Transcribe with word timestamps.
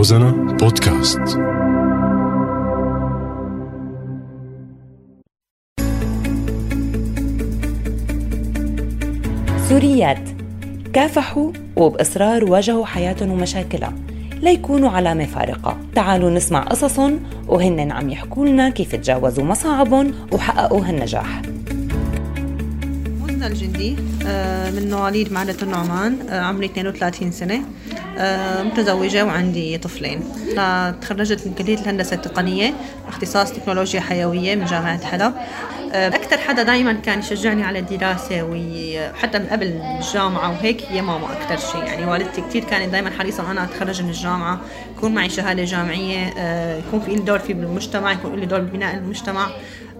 روزانا 0.00 0.30
بودكاست. 0.30 1.20
سوريات. 9.68 10.18
كافحوا 10.92 11.52
وبإصرار 11.76 12.44
واجهوا 12.44 12.86
حياتهم 12.86 13.30
ومشاكلها. 13.30 13.92
ليكونوا 14.42 14.90
علامة 14.90 15.26
فارقة. 15.26 15.76
تعالوا 15.94 16.30
نسمع 16.30 16.60
قصصهم 16.60 17.20
وهن 17.48 17.92
عم 17.92 18.10
يحكوا 18.10 18.46
لنا 18.46 18.70
كيف 18.70 18.94
تجاوزوا 18.94 19.44
مصاعبهم 19.44 20.14
وحققوا 20.32 20.84
هالنجاح. 20.84 21.42
منى 23.28 23.46
الجندي 23.46 23.96
آه، 24.26 24.70
من 24.70 24.90
مواليد 24.90 25.32
معدة 25.32 25.56
النعمان 25.62 26.16
آه، 26.30 26.40
عمري 26.40 26.66
32 26.66 27.32
سنة. 27.32 27.60
متزوجة 28.62 29.24
وعندي 29.24 29.78
طفلين. 29.78 30.20
تخرجت 31.02 31.46
من 31.46 31.54
كلية 31.54 31.78
الهندسة 31.78 32.16
التقنية 32.16 32.74
اختصاص 33.08 33.52
تكنولوجيا 33.52 34.00
حيوية 34.00 34.54
من 34.56 34.64
جامعة 34.64 35.06
حلب 35.06 35.34
أكثر 36.32 36.42
حدا 36.42 36.62
دائما 36.62 36.92
كان 36.92 37.18
يشجعني 37.18 37.64
على 37.64 37.78
الدراسة 37.78 38.42
وحتى 38.42 39.38
من 39.38 39.46
قبل 39.46 39.66
الجامعة 39.66 40.50
وهيك 40.50 40.82
هي 40.82 41.02
ماما 41.02 41.26
أكثر 41.32 41.72
شيء. 41.72 41.84
يعني 41.84 42.06
والدتي 42.06 42.40
كثير 42.40 42.64
كانت 42.64 42.92
دائما 42.92 43.10
حريصة 43.10 43.50
أنا 43.50 43.64
أتخرج 43.64 44.02
من 44.02 44.08
الجامعة 44.08 44.60
يكون 44.96 45.14
معي 45.14 45.28
شهادة 45.28 45.64
جامعية 45.64 46.26
يكون 46.78 47.00
في 47.00 47.14
لي 47.14 47.20
دور 47.20 47.38
في 47.38 47.52
بالمجتمع 47.52 48.12
يكون 48.12 48.36
لي 48.36 48.46
دور 48.46 48.60
ببناء 48.60 48.94
المجتمع. 48.94 49.46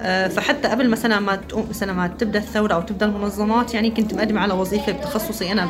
آه، 0.00 0.28
فحتى 0.28 0.68
قبل 0.68 0.90
مثلا 0.90 1.20
ما 1.20 1.36
تقوم 1.36 1.66
مثلا 1.70 1.92
ما 1.92 2.06
تبدأ 2.06 2.38
الثورة 2.38 2.74
أو 2.74 2.80
تبدأ 2.80 3.06
المنظمات 3.06 3.74
يعني 3.74 3.90
كنت 3.90 4.14
مقدمة 4.14 4.40
على 4.40 4.54
وظيفة 4.54 4.92
بتخصصي 4.92 5.52
أنا 5.52 5.68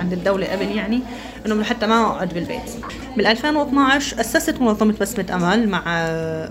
عند 0.00 0.12
الدولة 0.12 0.46
قبل 0.46 0.76
يعني 0.76 1.00
إنه 1.46 1.64
حتى 1.64 1.86
ما 1.86 2.06
أقعد 2.06 2.34
بالبيت. 2.34 2.70
بال 3.16 3.26
2012 3.26 4.20
أسست 4.20 4.60
منظمة 4.60 4.94
بسمة 5.00 5.26
أمل 5.34 5.68
مع 5.68 5.82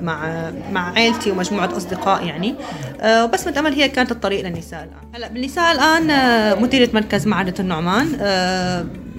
مع 0.02 0.50
مع 0.72 0.90
عائلتي 0.90 1.32
ومجموعة 1.32 1.78
أصدقاء 1.78 2.26
يعني. 2.26 2.56
آه، 3.02 3.26
وبسمه 3.48 3.60
امل 3.60 3.74
هي 3.74 3.90
كانت 3.90 4.12
الطريق 4.12 4.42
للنساء 4.46 4.84
الآن. 4.84 5.16
هلا 5.16 5.28
بالنساء 5.28 5.72
الآن 5.72 6.10
آه، 6.10 6.56
مديره 6.56 6.90
مركز 6.94 7.28
معرض 7.28 7.60
النعمان 7.60 8.08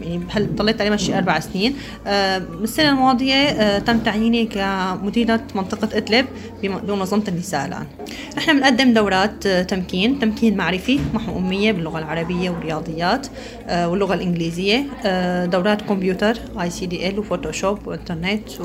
يعني 0.03 0.21
هل 0.31 0.57
ضليت 0.57 0.77
تقريبا 0.77 0.97
شي 0.97 1.19
أربع 1.19 1.41
سنين؟ 1.41 1.75
آه، 2.07 2.43
السنة 2.63 2.89
الماضية 2.91 3.35
آه، 3.35 3.79
تم 3.79 3.99
تعييني 3.99 4.47
كمديرة 4.47 5.41
منطقة 5.55 5.89
إدلب 5.97 6.27
بمنظمة 6.63 7.23
النساء 7.29 7.67
الآن. 7.67 7.87
إحنا 8.39 8.53
بنقدم 8.53 8.93
دورات 8.93 9.47
آه، 9.47 9.63
تمكين 9.63 10.19
تمكين 10.19 10.57
معرفي 10.57 11.01
محو 11.15 11.39
أمية 11.39 11.73
باللغة 11.73 11.99
العربية 11.99 12.51
والرياضيات 12.51 13.27
واللغة 13.71 14.15
الإنجليزية 14.15 14.87
دورات 15.45 15.83
كمبيوتر 15.83 16.39
ICDL 16.61 17.19
وفوتوشوب 17.19 17.87
وإنترنت 17.87 18.61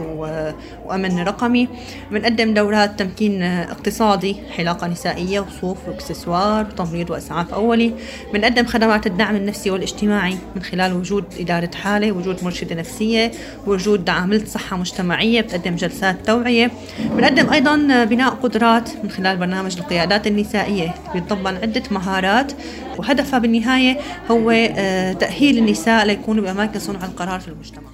وأمن 0.85 1.19
رقمي. 1.19 1.67
بنقدم 2.11 2.53
دورات 2.53 2.99
تمكين 2.99 3.43
اقتصادي 3.43 4.35
حلاقة 4.57 4.87
نسائية 4.87 5.39
وصوف 5.39 5.77
وإكسسوار 5.87 6.65
وتمريض 6.65 7.09
وإسعاف 7.09 7.53
أولي. 7.53 7.93
بنقدم 8.33 8.65
خدمات 8.65 9.07
الدعم 9.07 9.35
النفسي 9.35 9.71
والاجتماعي 9.71 10.37
من 10.55 10.61
خلال 10.63 10.93
وجود 10.93 11.24
وجود 11.25 11.41
إدارة 11.41 11.69
حالة 11.75 12.11
وجود 12.11 12.43
مرشدة 12.43 12.75
نفسية 12.75 13.31
وجود 13.67 14.09
عاملة 14.09 14.45
صحة 14.45 14.77
مجتمعية 14.77 15.41
بتقدم 15.41 15.75
جلسات 15.75 16.25
توعية. 16.25 16.71
بنقدم 16.99 17.53
أيضا 17.53 18.05
بناء 18.05 18.29
قدرات 18.29 18.89
من 19.03 19.09
خلال 19.09 19.37
برنامج 19.37 19.77
القيادات 19.77 20.27
النسائية 20.27 20.93
بيتضمن 21.13 21.55
عدة 21.55 21.83
مهارات. 21.91 22.51
وهدفها 22.97 23.39
بالنهاية 23.39 23.97
هو 24.31 24.51
آه، 24.51 25.13
تأهيل 25.13 25.57
النساء 25.57 26.05
ليكونوا 26.05 26.43
بأماكن 26.43 26.79
صنع 26.79 27.05
القرار 27.05 27.39
في 27.39 27.47
المجتمع. 27.47 27.89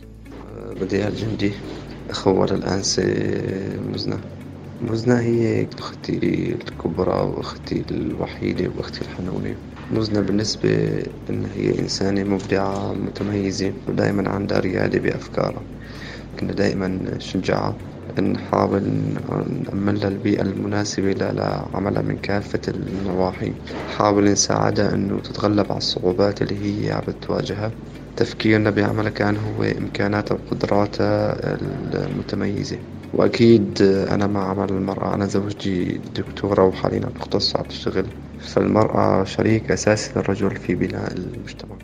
بديع 0.82 1.08
الجندي 1.08 1.52
أخوة 2.10 2.46
الأنسة 2.46 3.04
مزنة. 3.94 4.20
مزنة 4.82 5.20
هي 5.20 5.70
أختي 5.80 6.18
الكبرى 6.54 7.14
وأختي 7.22 7.86
الوحيدة 7.92 8.70
وأختي 8.76 9.02
الحنونة. 9.02 9.58
مزنة 9.90 10.20
بالنسبة 10.22 10.70
إن 11.30 11.46
هي 11.46 11.80
إنسانة 11.80 12.24
مبدعة 12.24 12.94
متميزة 12.94 13.74
ودائما 13.88 14.30
عندها 14.30 14.60
ريادة 14.60 15.00
بأفكارها. 15.00 15.66
كنا 16.40 16.54
دائما 16.54 16.88
نشجعها 16.88 17.78
نحاول 18.20 18.84
نأمن 19.48 19.96
لها 19.96 20.08
البيئة 20.08 20.42
المناسبة 20.42 21.12
لعملها 21.14 22.02
من 22.02 22.18
كافة 22.18 22.62
النواحي 22.68 23.56
نحاول 23.88 24.24
نساعدها 24.32 24.94
إنه 24.94 25.20
تتغلب 25.20 25.66
على 25.72 25.78
الصعوبات 25.78 26.42
اللي 26.42 26.86
هي 26.88 26.92
عم 26.92 27.02
بتواجهها 27.08 27.72
تفكيرنا 28.16 28.70
بعملها 28.70 29.10
كان 29.10 29.38
هو 29.38 29.64
إمكاناتها 29.64 30.36
وقدراتها 30.36 31.38
المتميزة. 32.06 32.80
وأكيد 33.14 33.82
أنا 33.82 34.28
مع 34.28 34.50
عمل 34.50 34.70
المرأة. 34.70 35.14
أنا 35.16 35.26
زوجتي 35.26 35.98
دكتورة 35.98 36.66
وحاليا 36.68 37.00
بتختص 37.00 37.56
على 37.56 37.68
الشغل. 37.68 38.14
فالمرأة 38.40 39.24
شريك 39.24 39.72
أساسي 39.72 40.20
للرجل 40.20 40.56
في 40.56 40.76
بناء 40.76 41.14
المجتمع. 41.14 41.78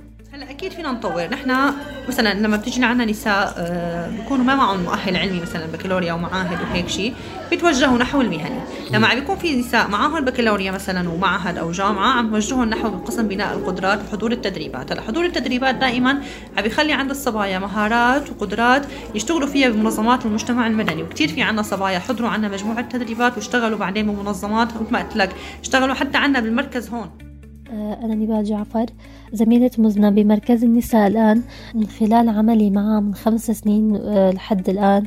أكيد 0.57 0.71
فينا 0.71 0.91
نطور. 0.91 1.27
نحن 1.29 1.73
مثلا 2.07 2.33
لما 2.33 2.57
بتجي 2.57 2.85
عنا 2.85 3.05
نساء 3.05 3.53
آه، 3.57 4.09
بيكونوا 4.09 4.45
ما 4.45 4.55
معهم 4.55 4.83
مؤهل 4.83 5.17
علمي 5.17 5.41
مثلا 5.41 5.65
بكالوريا 5.65 6.11
أو 6.11 6.17
معاهد 6.17 6.61
وهيك 6.61 6.89
شيء 6.89 7.13
بيتوجهوا 7.49 7.97
نحو 7.97 8.21
المهني. 8.21 8.59
لما 8.91 9.07
عم 9.07 9.19
بيكون 9.19 9.37
في 9.37 9.59
نساء 9.59 9.87
معاهم 9.87 10.25
بكالوريا 10.25 10.71
مثلا 10.71 11.09
ومعهد 11.09 11.57
أو 11.57 11.71
جامعة 11.71 12.11
عم 12.11 12.29
توجههم 12.29 12.69
نحو 12.69 12.89
قسم 12.89 13.27
بناء 13.27 13.57
القدرات 13.57 13.99
وحضور 14.07 14.31
التدريبات. 14.31 14.91
هلأ 14.91 15.01
حضور 15.01 15.25
التدريبات 15.25 15.75
دائما 15.75 16.21
عم 16.57 16.63
بيخلي 16.63 16.93
عند 16.93 17.09
الصبايا 17.09 17.59
مهارات 17.59 18.29
وقدرات 18.29 18.85
يشتغلوا 19.15 19.47
فيها 19.47 19.69
بمنظمات 19.69 20.25
المجتمع 20.25 20.67
المدني. 20.67 21.03
وكثير 21.03 21.27
في 21.27 21.41
عنا 21.41 21.61
صبايا 21.61 21.99
حضروا 21.99 22.29
عنا 22.29 22.47
مجموعة 22.47 22.81
تدريبات 22.81 23.37
واشتغلوا 23.37 23.77
بعدين 23.77 24.07
بمنظمات 24.07 24.67
مثل 24.73 24.91
ما 24.91 24.99
قلت 24.99 25.15
لك 25.15 25.35
اشتغلوا 25.61 25.95
حتى 25.95 26.17
عنا 26.17 26.39
بالمركز 26.39 26.89
هون. 26.89 27.26
أنا 27.71 28.15
نبال 28.15 28.43
جعفر 28.43 28.85
زميلة 29.33 29.71
مزنة 29.77 30.09
بمركز 30.09 30.63
النساء 30.63 31.07
الآن. 31.07 31.41
من 31.75 31.87
خلال 31.87 32.29
عملي 32.29 32.69
معها 32.69 32.99
من 32.99 33.13
خمس 33.15 33.51
سنين 33.51 33.95
آه، 33.95 34.31
لحد 34.31 34.69
الآن 34.69 35.03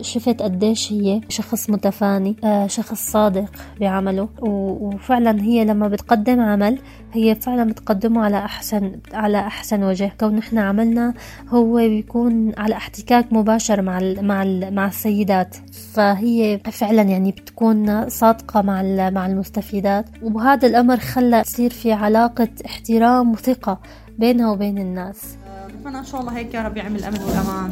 شفت 0.00 0.42
قديش 0.42 0.92
هي 0.92 1.20
شخص 1.28 1.70
متفاني 1.70 2.36
آه، 2.44 2.66
شخص 2.66 3.10
صادق 3.10 3.50
بعمله. 3.80 4.28
وفعلا 4.40 5.42
هي 5.42 5.64
لما 5.64 5.88
بتقدم 5.88 6.40
عمل 6.40 6.78
هي 7.12 7.34
فعلا 7.34 7.64
بتقدمه 7.64 8.24
على 8.24 8.36
أحسن 8.38 8.92
على 9.12 9.38
أحسن 9.38 9.82
وجه. 9.84 10.12
كون 10.20 10.36
نحن 10.36 10.58
عملنا 10.58 11.14
هو 11.48 11.74
بيكون 11.76 12.52
على 12.58 12.76
احتكاك 12.76 13.32
مباشر 13.32 13.82
مع 13.82 14.00
مع 14.20 14.44
مع 14.70 14.86
السيدات. 14.86 15.56
فهي 15.92 16.60
فعلا 16.72 17.02
يعني 17.02 17.30
بتكون 17.30 18.08
صادقة 18.08 18.62
مع 18.62 18.82
مع 19.10 19.26
المستفيدات. 19.26 20.04
وهذا 20.22 20.68
الأمر 20.68 20.96
خلى 20.96 21.42
تصير 21.42 21.70
في 21.70 21.89
علاقة 21.92 22.48
احترام 22.66 23.32
وثقة 23.32 23.78
بينها 24.18 24.50
وبين 24.50 24.78
الناس. 24.78 25.36
بتمنى 25.68 25.98
إن 25.98 26.04
شاء 26.04 26.20
الله 26.20 26.36
هيك 26.36 26.54
يا 26.54 26.62
رب 26.62 26.76
يعمل 26.76 26.98
الامن 26.98 27.18
والامان 27.22 27.70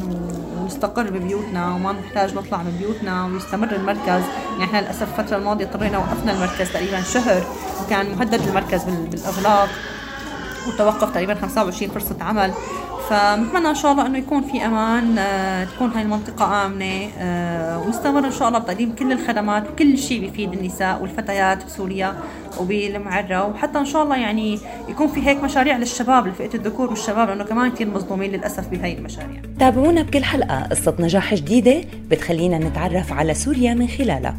ونستقر 0.57 1.09
ببيوتنا 1.09 1.75
وما 1.75 1.91
نحتاج 1.91 2.35
نطلع 2.35 2.63
من 2.63 2.71
بيوتنا 2.79 3.25
ويستمر 3.25 3.75
المركز. 3.75 4.23
يعني 4.51 4.63
إحنا 4.63 4.81
للأسف 4.81 5.19
الفترة 5.19 5.37
الماضية 5.37 5.65
اضطرينا 5.65 5.97
وقفنا 5.97 6.31
المركز 6.31 6.71
تقريبا 6.73 7.01
شهر 7.01 7.43
وكان 7.85 8.15
مهدد 8.15 8.47
المركز 8.47 8.83
بالأغلاق 8.83 9.69
وتوقف 10.67 11.11
تقريبا 11.13 11.35
25 11.35 11.91
فرصة 11.91 12.15
عمل. 12.21 12.53
فنتمنى 13.09 13.69
إن 13.69 13.75
شاء 13.75 13.91
الله 13.91 14.05
إنه 14.05 14.17
يكون 14.17 14.41
في 14.41 14.65
أمان 14.65 15.17
آه، 15.17 15.63
تكون 15.63 15.89
هاي 15.89 16.01
المنطقة 16.01 16.65
آمنة 16.65 17.07
آه، 17.19 17.79
ونستمر 17.79 18.25
إن 18.25 18.31
شاء 18.31 18.47
الله 18.47 18.59
بتقديم 18.59 18.95
كل 18.95 19.11
الخدمات 19.11 19.69
وكل 19.69 19.97
شيء 19.97 20.21
بيفيد 20.21 20.53
النساء 20.53 21.01
والفتيات 21.01 21.65
بسوريا 21.65 22.13
وبالمعرة. 22.59 23.45
وحتى 23.45 23.79
إن 23.79 23.85
شاء 23.85 24.03
الله 24.03 24.17
يعني 24.17 24.59
يكون 24.89 25.07
في 25.07 25.27
هيك 25.27 25.43
مشاريع 25.43 25.77
للشباب 25.77 26.27
لفئة 26.27 26.53
الذكور 26.53 26.89
والشباب 26.89 27.29
لأنه 27.29 27.43
كمان 27.43 27.71
كثير 27.71 27.89
مظلومين 27.89 28.31
للأسف 28.31 28.67
بهي 28.67 28.93
المشاريع. 28.93 29.41
تابعونا 29.59 30.01
بكل 30.01 30.23
حلقة 30.23 30.63
قصه 30.63 30.95
نجاح 30.99 31.33
جديدة 31.33 31.81
بتخلينا 32.09 32.57
نتعرف 32.57 33.13
على 33.13 33.33
سوريا 33.33 33.73
من 33.73 33.87
خلالها. 33.87 34.35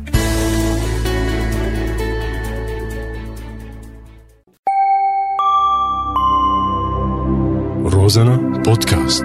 روزانا 8.10 8.36
بودكاست 8.36 9.24